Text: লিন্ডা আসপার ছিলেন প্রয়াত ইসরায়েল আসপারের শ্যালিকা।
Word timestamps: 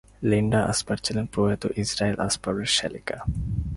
লিন্ডা 0.29 0.59
আসপার 0.71 0.97
ছিলেন 1.05 1.25
প্রয়াত 1.33 1.63
ইসরায়েল 1.83 2.17
আসপারের 2.27 2.69
শ্যালিকা। 2.75 3.17